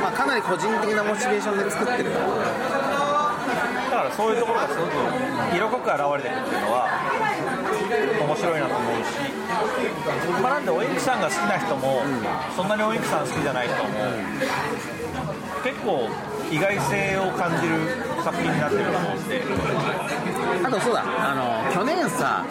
[0.00, 2.10] まあかなり個人的なモチベーションで作ってる。
[2.10, 2.24] から
[3.92, 4.90] だからそういうところがすごく
[5.54, 6.88] 色濃く現れてくるっていうのは
[7.92, 12.02] 面白いなと思うし、まあ、なんでお肉さんが好きな人も、
[12.56, 13.88] そんなにお肉さん好きじゃない人も、
[15.62, 16.08] 結構
[16.50, 17.78] 意外性を感じる
[18.22, 19.42] 作品になってると思うんで。
[20.64, 21.02] あとそうだ。
[21.04, 22.44] あの去年さ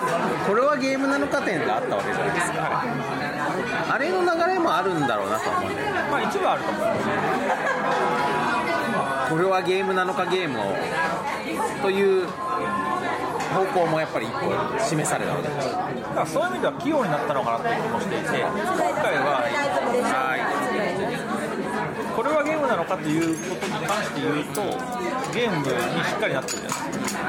[0.47, 2.83] これはゲームなのか展があったわけじゃないですか。
[3.93, 5.63] あれの流れもあるんだろうなと思う
[6.09, 6.87] まあ一部あると思う。
[9.29, 10.75] これはゲームなのかゲームを。
[11.81, 12.27] という
[13.51, 15.67] 方向もやっぱり一個示されたわけです。
[15.69, 15.87] だか
[16.21, 18.37] らそういう意味では器用になったのかなという気もしていて今
[19.01, 19.43] 回は
[22.15, 24.61] これはゲームなのかということに関して言うと
[25.33, 27.21] ゲームにしっかりなってるじゃないですか。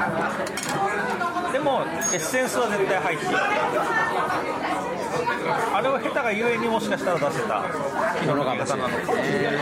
[1.53, 3.35] でもエッセンスは絶対入っていて
[5.73, 7.63] あれを下手がゆえにもしかしたら出せた。
[8.19, 9.55] 機能の方なのかもしれない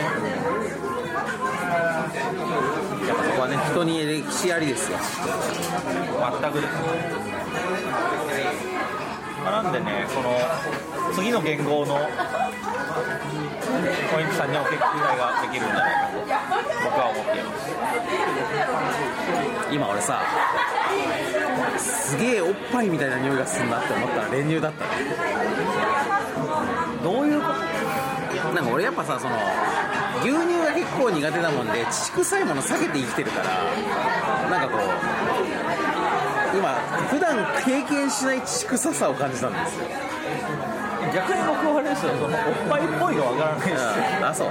[2.15, 4.97] やっぱそこはね人に歴史ありですよ。
[4.97, 6.73] 全くです
[9.43, 10.37] まあなんでねこの
[11.13, 11.95] 次の言語の
[14.11, 16.19] ポイントさんにも結構期待ができるんじゃないかと
[16.83, 17.71] 僕は思っています。
[19.71, 20.21] 今俺さ
[21.77, 24.91] すげえおっぱいみたいな匂いがするなって思ったら練乳だったね
[27.01, 27.53] どういうこと
[28.53, 29.35] なんか俺やっぱさその
[30.23, 33.45] 牛乳が結構苦手なもんで乳臭いもの避けて生きてるから
[34.49, 36.73] なんかこう今
[37.09, 39.85] 普段経験しない乳臭さを感じたんですよ、
[41.13, 42.33] 逆に僕はあれですよそのおっ
[42.69, 43.83] ぱいっぽいがわからないです
[44.19, 44.49] うん、あそう。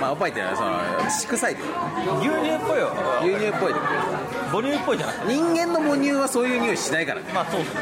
[0.00, 3.74] まあおっぱいってのはその乳臭い牛乳っぽいは牛乳っぽい。
[3.74, 3.80] で
[4.50, 7.30] 母乳っぽいじゃなくて人間の母乳はそういう匂いしないからね。
[7.32, 7.80] まあそうですね。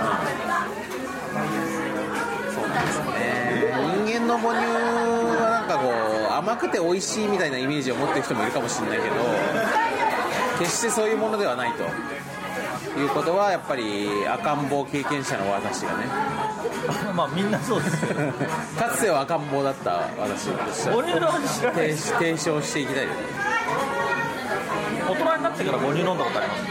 [2.55, 3.73] そうなんですよね。
[4.05, 4.67] 人間の母乳
[5.39, 5.93] はなんかこう
[6.39, 9.15] 甘くて美味しいみたいなイメージを持ってる人もいるかもしれないけど
[10.59, 11.85] 決してそういうものではないと。
[12.97, 16.05] いうことはやっぱり赤ん坊経験者の私がね。
[17.13, 18.15] まあみんなそうですよ。
[18.79, 23.23] かつては赤ん坊だった私として提提唱していきたいですね。
[25.09, 26.63] 大人になってから母乳飲んだことあります？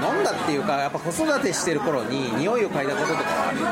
[0.00, 3.66] まあ飲んだっていうかやっぱ子育てしてる頃に匂いを嗅いだこととかはあるよ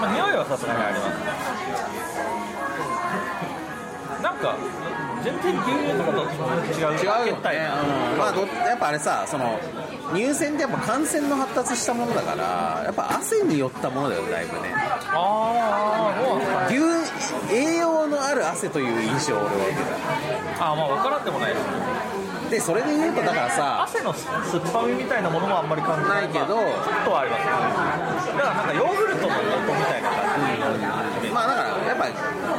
[0.00, 1.08] まあ匂いはさすがにあります。
[1.10, 2.19] なん
[4.40, 4.56] か。
[5.22, 6.18] 全然牛乳とかと
[6.72, 6.98] 違う。
[6.98, 7.70] 違うよね、
[8.12, 8.18] うん。
[8.18, 9.58] まあ、どやっぱあれさその
[10.14, 14.74] 乳腺ってやっぱ感染の発達したものだからやっぱ汗によったものだよだいぶね。
[15.12, 19.82] ああそう牛栄養のある汗という印象を俺は受け
[20.62, 24.26] ああまあ分からんでもないですたでそれで言うとだからさ汗の酸
[24.58, 27.46] っぱみみたいなものもあんまり感じないけどまあちょっとはあります。
[27.46, 27.52] よ
[28.34, 29.38] ねだからなんかヨーグルトの音
[29.70, 30.26] みたいな感
[31.22, 32.08] じまあだからやっぱ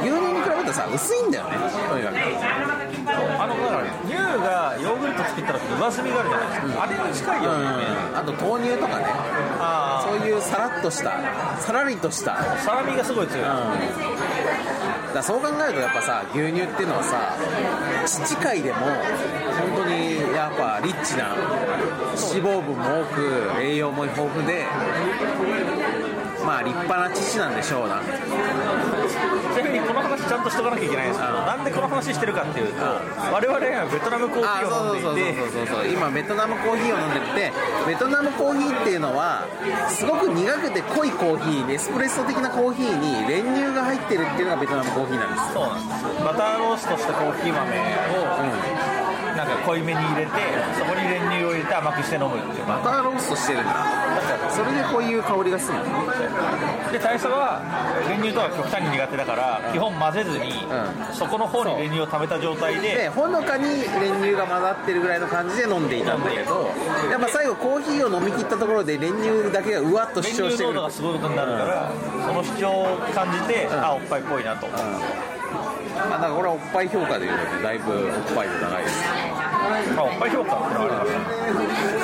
[0.00, 1.56] 牛乳に比べるとさ薄いんだよね
[1.88, 2.16] とにかく。
[2.16, 7.64] あのだから乳がヨーグルト作ったら上澄みがあるじゃないですか、あれに近いよね、
[8.12, 8.16] うん。
[8.16, 9.04] あと豆乳とかね。
[9.60, 11.12] あそういうさらっとした
[11.60, 12.38] さらりとした。
[12.38, 13.62] あサラミがすごい強い、だか
[15.14, 17.36] らそう考えるとやっぱさ牛乳っていうのはさ
[18.06, 21.34] 父界でも本当にやっぱリッチな
[22.32, 24.64] 脂肪分も多く栄養も豊富で
[26.44, 28.00] まあ立派な父なんでしょうな。
[28.02, 28.06] ち
[29.62, 37.52] なみにこの話ちゃんとしとかなきゃいけないんですけど、なんでこの話してるかっていうと、我々はベトナムコーヒあーを飲んでいて、今ベトナムコーヒーを飲んでて
[37.84, 39.44] ベトナムコーヒーっていうのは
[39.92, 46.24] すごく苦くて濃いコーヒーエスプレッソ的なコーヒーに練乳が入ってるっていうのがベトナムコーヒーなんですそうなんです。
[46.24, 48.32] バターローストしたコーヒー豆を
[49.36, 50.32] なんか濃いめに入れて、
[50.80, 52.66] そこに練乳を入れて甘くして飲むっていう。
[52.66, 53.84] バターローストしてるんだ。
[54.48, 55.84] それでこういう香りがするの？
[56.92, 57.62] で大佐は
[58.08, 63.64] 練乳とは極端に苦手だから、基本混ぜずに、うそこの方に練乳を食べた状態ででほのかに
[63.98, 66.70] 練乳が混ざってるぐらいの感じで飲んでいたんだけど
[67.10, 71.90] やっぱ最後コーヒーを飲み切ったところで練乳だけがうわっと練主張してくる乳濃度がすごいことになるから、
[72.26, 74.78] その主張を感じて、あおっぱいっぽいなと、あ
[76.12, 78.00] だからこれはおっぱい評価でいうとねだいぶおっ
[78.34, 79.04] ぱいで長いです
[79.96, 80.56] あおっぱい評価。
[80.56, 81.94] ってのはあります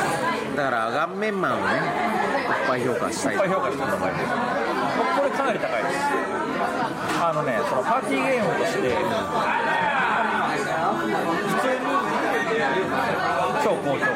[0.48, 2.08] ねだから顔面マンをね
[2.48, 3.36] おっぱい評価したい。
[3.36, 4.57] おっぱい評価してください
[5.48, 5.96] なり高いです。
[7.20, 8.84] あのねそのパーティーゲームとして普
[11.62, 11.80] 通に
[13.64, 14.08] 超高評価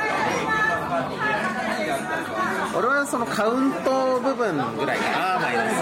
[2.79, 5.75] 俺はそのカウント部分ぐらいかなマイナス。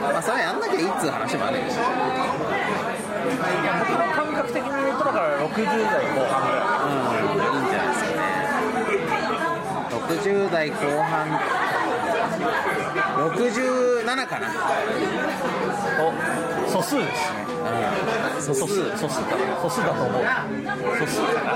[0.00, 1.76] まあそれやんなきゃいいっつう話もあるし
[3.80, 8.28] 僕の感覚的に言うとだから60代後半ぐらいうんいいんじゃないですかね
[10.10, 11.40] 60代後半
[13.28, 14.48] 67かな。
[16.00, 17.44] お素数ですね。
[18.38, 18.42] うん。
[18.42, 20.22] 素数素数素素数だと思う。
[20.98, 21.20] 素数。
[21.20, 21.52] かな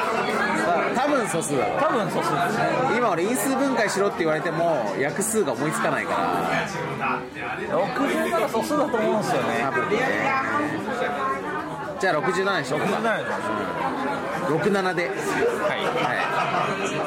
[0.95, 2.69] 多分素数だろ多分素数ですね。
[2.97, 7.21] 今俺因数分解しろって言われても約数が思いつかないから。
[7.71, 9.61] 60なら素数だと思うんですよね。
[9.63, 9.99] 多分ね。
[12.01, 12.87] じゃあ67にしようか。
[12.87, 13.39] 67です
[14.45, 15.09] 67で。
[15.09, 15.85] はい。
[15.85, 16.25] は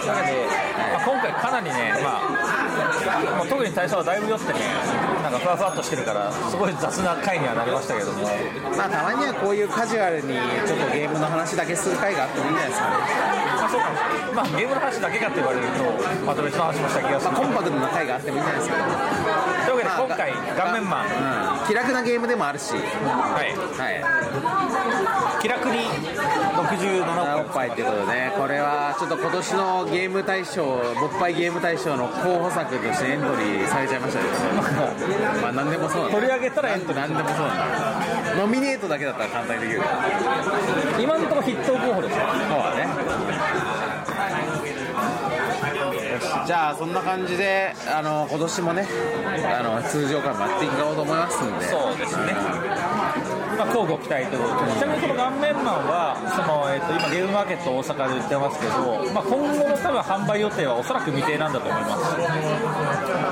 [0.08, 0.48] なので、
[0.94, 4.60] まあ、今回かなりね、まあ、もう特に大佐はだいぶ酔ってね、
[5.24, 10.34] なんかふわふわっとしてるから、すごい雑な回にはなりましたけども、いまあたまにはこういうカジュアルに
[10.66, 12.96] ちょっとゲームの話だけする回があってもいいんじゃないですかね。
[13.58, 13.88] まあ、そうか。
[14.34, 15.84] まあ、ゲームの話だけかって言われると、
[16.26, 17.32] また別の話もした気がする。
[17.32, 19.17] まあコンパクトな回があってもいいんじゃないですかね
[19.68, 21.06] というわけで、今回、顔面マン、
[21.62, 21.68] うん。
[21.68, 22.74] 気楽なゲームでもあるし。
[22.74, 22.80] は
[23.44, 25.18] い、はい。
[25.42, 34.34] 気楽に67おっぱいということでねこれはちょっと今年のゲーム大賞勃発ゲーム大賞の候補作としてエントリーされちゃいましたけど。
[35.42, 36.16] まあ何でもそうなんだ。
[36.18, 37.02] 取り上げたらエントリー。
[37.02, 37.66] 何でもそうなんだ。
[38.36, 39.82] ノミネートだけだったら簡単にできる。
[41.00, 42.26] 今のところ筆頭候補ですよ。
[42.50, 43.07] そうだね
[46.48, 48.88] じゃあそんな感じであの今年もね
[49.54, 52.97] あの通常回もやっていこうと思いますんでそうですね。
[53.58, 62.16] まあ、交互期待ということで、ちなみにこの顔面マンは、そのえっと今、ゲームマーケット大阪で売ってますけど、まあ、今後の多分販売予定はおそらく未定なんだと思います。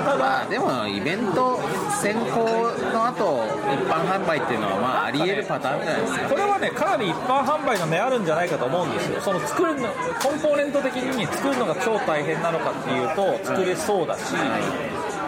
[0.04, 1.58] ただ、まあでもイベント
[1.90, 2.26] 先行
[2.92, 6.28] の後一般販売っていうのはまああり得るパターンじゃないですか。
[6.28, 9.88] これはね、かなり一般販売の目あるんじゃないかと思うんですよ、その作るの
[10.22, 14.34] コンポーネント的に作るのが超大変なのかっていうと、作れそうだし、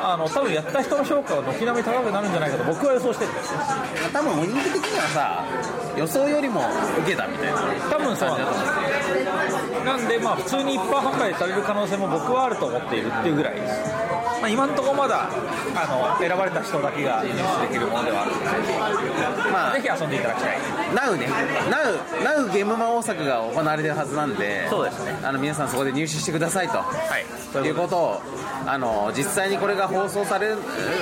[0.01, 3.33] あの多分やった人の評価は軒並み高くなるんじゃないかと僕は予想してる。
[3.33, 3.59] んですよ、
[4.13, 5.45] 多分人気的にはさ
[5.97, 6.63] 予想よりも
[7.03, 7.59] 受けたみたいな。
[7.91, 14.08] 多分そうなんですなんで、まあ、普通に一般販売される可能性も僕はあると思っているっていうぐらいです。
[14.41, 19.75] まあ、今のところまだあの選ばれた人だけが入手できるものではあるので、まあ。
[19.75, 20.59] ぜひ遊んでいただきたい。
[20.95, 21.27] NOW ね。
[21.27, 25.19] NOW, NOW ゲームマ大阪が行われてるはずなんでそうですね。
[25.23, 26.85] あの皆さんそこで入手してくださいと、は
[27.19, 27.25] い。
[27.53, 28.23] ということを
[28.67, 30.57] あの実際にこれが放送される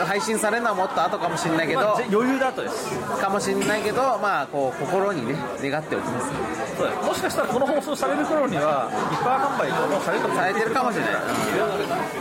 [0.07, 2.91] 配信されるのはもっと後かもしれないけど、まあ、ぜ余裕だとです。
[3.21, 6.31] かもしれないけどまあこう心にね願っておきます。
[6.79, 7.07] そうです。
[7.07, 10.47] もしかしたらこの放送される頃には一般販売もうされるかもしれない。
[10.47, 11.13] されてるかもしれない、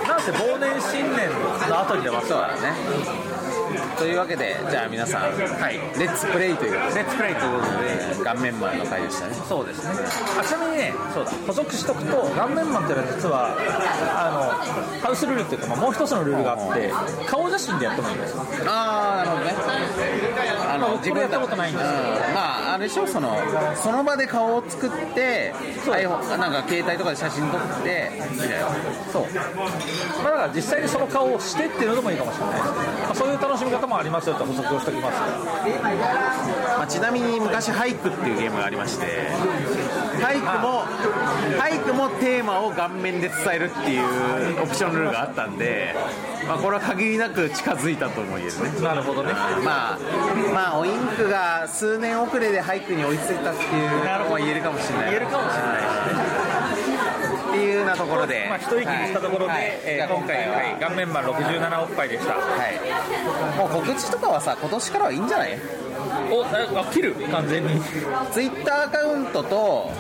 [0.08, 1.30] なんせ忘年新年
[1.70, 3.85] の後に出ますからね。
[3.97, 6.75] というわけでじゃあ皆さん、はい、レッツプレイという。
[6.75, 9.36] ことでレッツプレイということで顔面マンの回でしたね。
[9.47, 9.91] そうですね。
[10.39, 11.31] あちなみにねそうだ。
[11.47, 13.55] 補足しとくと顔面マンっていうのは実は
[14.15, 16.91] あのハウスルールっていうか、まあ、もう一つのルールがあって
[17.27, 18.43] 顔写真でやってもいいんですよ。
[18.67, 19.53] ああなるほどね。
[20.73, 22.01] あまあ僕もやったことないんですけど。
[22.01, 22.34] うん。
[22.34, 23.38] まああれでしょその
[23.75, 25.53] その場で顔を作って
[25.84, 25.95] そう。
[25.95, 28.69] iPhone なんか携帯とかで写真撮ってみたいな。
[29.12, 29.23] そう、
[30.23, 35.19] まあ、だから実際にその顔をしてっていうのでもいいかもしれないですね、まあ、そういう楽しみ方もありますよって補足をしておきます。
[36.78, 39.30] まあ、ちなみに昔俳句っていうゲームがありまして
[40.21, 40.84] 俳句も
[41.58, 45.95] 俳句もテーマを顔面で伝えるっていうオプションルールがあったんで、
[46.48, 48.82] まあ、これは限りなく近づいたとも言えるね。
[48.82, 49.34] なるほどね。
[49.63, 50.00] まあ
[50.54, 55.12] まあおインクが数年遅れで俳句に追いついたっていうのは言えるかもしれない。
[55.12, 55.76] 言えるかもしれない。
[55.76, 56.44] ですね
[57.56, 59.63] っていうようなところで、まあ、一息したところで、はい。
[59.86, 62.34] えー今回、はい、顔面マン67おっぱいでした。
[62.34, 65.58] はい、もう告知とかはさ今年からはいいんじゃない？
[66.32, 67.15] おあ切る？
[67.32, 67.82] 完全に。
[68.32, 69.91] ツイッターアカウントと、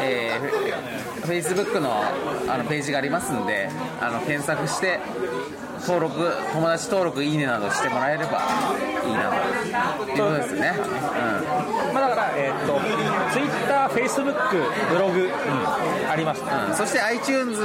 [0.00, 2.02] えー、フェイスブックの
[2.48, 3.68] あのページがありますんで
[4.00, 5.00] あの検索して
[5.80, 6.14] 登録
[6.52, 8.42] 友達登録いいねなどしてもらえれば
[9.04, 9.36] いいなと。
[10.06, 10.72] いうことですね、
[11.92, 12.80] まあだから、えーっと
[13.32, 14.56] ツイッター、フェイスブック、
[14.90, 15.30] ブログ、
[16.10, 16.70] あります、うん。
[16.70, 17.60] うん、そして iTunes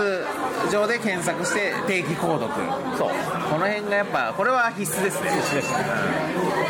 [0.71, 2.51] 上で検索して定期購読。
[2.97, 3.09] そう。
[3.49, 5.29] この辺がやっぱこれは必須ですね。
[5.29, 5.77] 必須ですね。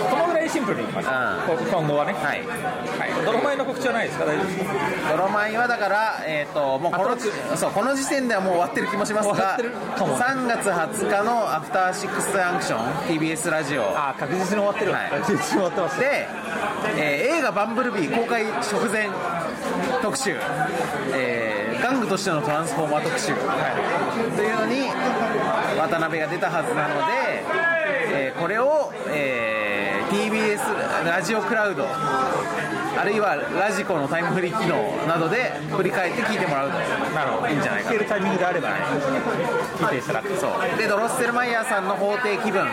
[0.09, 0.20] このぐらい
[0.52, 2.43] シンプルにいきましょう、こ今後はね、はい。
[2.45, 4.60] はい、泥米の告知はないですか、大丈夫です。
[4.60, 7.18] か泥米はだから、えー、ともうこの
[7.56, 10.18] そうこの時点ではもう終わってる気もしますが終わってるかも。
[10.18, 13.84] 3月20日のアフターシックスアンクション TBS ラジオ。
[13.97, 15.10] あー確実に終わってる、はい。
[15.10, 16.28] 確実に終わってます、で、
[16.97, 19.10] えー映画「バンブルビー」公開直前
[20.02, 20.36] 特集、
[21.14, 23.34] えー、玩具としてのトランスフォーマー特集、
[24.36, 24.89] というのに
[25.80, 27.43] 渡辺が出たはずなので、
[28.14, 29.61] えーこれを、えー
[30.12, 30.59] TBS
[31.05, 34.76] ラジオクラウドあるいはラジコのタイムフリー機能
[35.07, 36.78] などで振り返って聞いてもらうと
[37.16, 37.47] なるほど。
[37.47, 38.76] いいんじゃないかな聞けるタイミングであればね
[39.80, 40.36] 聞いていただく。
[40.36, 40.78] そう。
[40.78, 42.68] でドロッセルマイヤーさんの法廷気分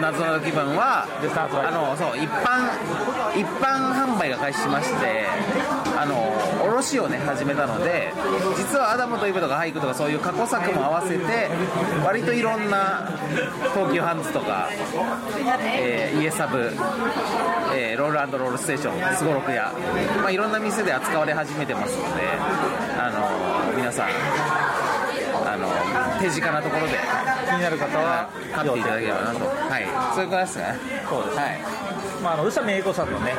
[0.00, 2.68] 謎の気分はあのそう一般
[3.34, 5.26] 一般販売が開始しまして
[5.96, 6.14] あの
[6.68, 8.12] 卸をね始めたので
[8.56, 11.22] 実はアダムとイブとかハイクとかそういう過去作も合わせて
[12.04, 13.08] 割といろんな
[13.74, 14.68] 東急ハンズとか、
[15.60, 16.70] えー、イエサブ、
[17.74, 19.72] えーロールロールステーションすごろく屋、
[20.20, 22.22] まあ、いろんな店で扱われ始めてますので
[22.98, 24.08] あの皆さん
[25.44, 25.68] あの
[26.20, 26.94] 手近なところで
[27.50, 29.44] 気になる方は買っていただければなと。
[29.44, 29.86] はい。
[30.14, 30.76] そういうことですね。
[31.08, 31.60] そうですはい。
[32.22, 33.34] まあ、あの宇佐美英子さんのね、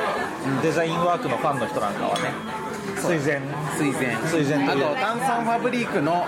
[0.62, 2.34] デザインワークのファンの人なんかはね
[3.02, 3.42] 水前
[3.78, 4.86] 水前という。
[4.88, 6.26] あと炭酸ファブリークの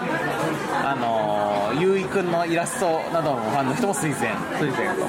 [0.84, 4.26] あのー、ゆういくんのイラストなどのファンの人も推薦
[4.58, 5.06] 推薦と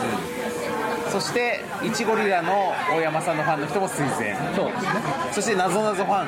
[1.10, 4.36] そしていちごリラの大山さんのファンの人も推薦。
[4.54, 4.90] そうですね。
[5.32, 6.26] そしてなぞなぞファン。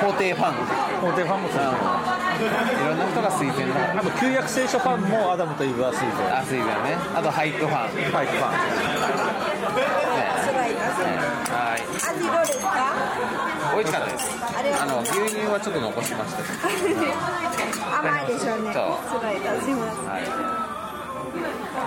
[0.00, 0.54] 法廷ファン。
[1.00, 1.66] 法廷ファンも推薦。
[1.66, 3.74] いろんな人が推薦の。
[4.00, 6.10] あと旧約聖書ファンもアダムとイブは推薦。
[6.36, 6.96] あ推薦ね。
[7.14, 7.96] あと俳句ファン。
[7.96, 8.52] ねファイトファン。
[10.44, 11.82] すごいですはい。
[11.82, 12.70] 味どうですか？
[13.76, 14.24] 美味しかったです。
[14.82, 16.42] あの牛乳はちょっと残しました
[18.00, 18.72] 甘いでしょうね。
[18.72, 19.20] そう。
[19.20, 19.34] すごい。
[19.40, 20.18] 出しますは
[20.72, 20.75] い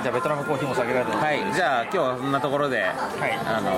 [0.02, 3.72] じゃあベトナムコーヒーも酒がとはい、じゃあ今日はこんなところで、あの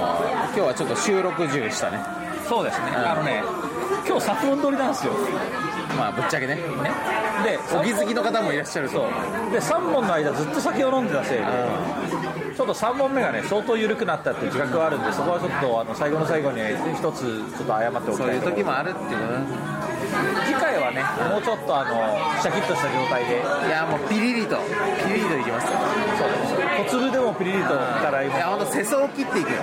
[0.47, 1.99] 今日はちょっと収録中でしたね。
[2.47, 2.95] そうですね、ん。
[2.95, 3.43] あのね
[4.05, 5.13] 今日作文通りなんですよ。
[5.97, 6.55] まあぶっちゃけね。
[6.55, 6.61] ね。
[7.43, 8.95] でお気づきの方もいらっしゃると。
[8.95, 9.51] そう。
[9.51, 11.45] で3本の間ずっと酒を飲んでたせいで、
[12.55, 16.61] ちょっと3本目がね相当緩くなったっていう自覚はあるんでそこはちょっとあの最後の最後に
[16.93, 17.23] 一つ
[17.57, 19.80] ちょっと謝っておきそういうたいと思時もあるっていうね
[20.45, 23.41] 次回はねもうちょっとあのシャキッとした状態で。
[23.41, 24.57] いやもうピリリと
[25.07, 25.77] ピリリといきますよ。
[26.85, 29.61] 小粒でもピリリといただいいやほんと世相を切っていくよ。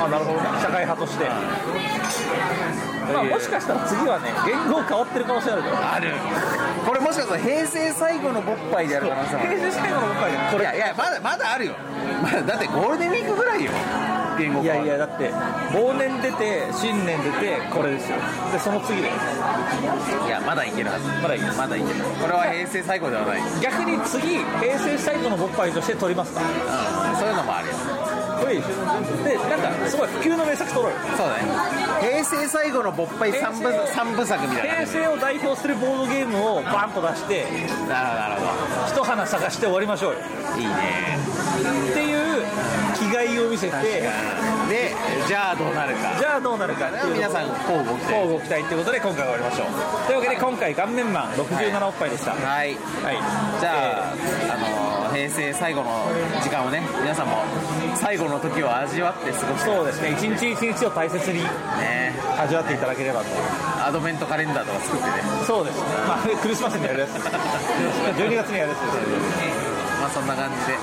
[0.00, 0.48] あなるほどね。
[0.60, 1.24] 社会派として、
[3.12, 6.14] まあ、もしかしたら次はね言語変わってる可能性あるからある。
[6.86, 9.58] これもしかしたら平成最後の勃発である可能性もある。
[9.58, 11.74] 平成最後の僕はねこれいやいやまだまだあるよ、
[12.22, 13.72] まだだってゴールデンウィークぐらいよ
[14.38, 15.30] 言語いやいややだって
[15.72, 18.16] 忘年出て新年出てこれですよ。
[18.52, 19.08] でその次で。
[19.08, 21.06] いやまだいけるはず。
[21.22, 21.94] まだいいまだいける。
[22.20, 26.40] これは平成最後ではない、うん、逆に次平成最後の勃発として撮りますか。
[27.18, 27.74] そういうのもあるよ
[28.40, 28.62] これいい。
[28.62, 30.96] でしょでなんかすごい普及の名作撮ろうよ。
[31.16, 31.42] そうだね。
[32.00, 40.18] 平成最後の勃発三部三部作みたいな平成を代表するボードゲームをバンと出してなるほどなるほ一花咲かして終わりましょうよ。
[40.54, 41.18] どいいね。
[41.90, 42.44] っていう
[42.96, 43.76] 気概を見せて
[44.68, 44.94] で
[45.26, 46.14] じゃあどうなるか。
[46.18, 48.12] じゃあどうなるかっていう皆さん交互期待。
[48.14, 50.06] 交互期待ということで今回は終わりましょう。
[50.06, 52.32] というわけで今回顔面マン67おっぱいでした。
[52.32, 53.18] はい、はい。
[53.60, 54.89] じゃあ、あの
[55.28, 55.90] 最後の
[56.42, 57.42] 時間をね皆さんも
[57.96, 60.12] 最後の時を味わって過ごしてそうですね。
[60.12, 62.14] 一日一日を大切にね。
[62.38, 63.26] 味わっていただければと。
[63.84, 65.12] アドベントカレンダーとか作ってね。
[65.46, 65.80] そうです。
[66.08, 67.10] まあクリスマスにやるやつ。
[67.10, 70.00] 12月にやるやつです。
[70.00, 70.78] まあそんな感じで。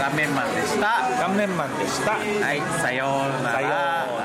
[0.00, 1.08] 顔面マンでした。
[1.18, 2.12] 顔面マンでした。
[2.12, 3.54] はいさようなら。
[3.54, 3.70] さよう。
[3.70, 3.74] な
[4.14, 4.17] ら